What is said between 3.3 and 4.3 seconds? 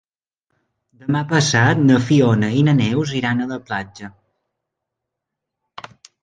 a la platja.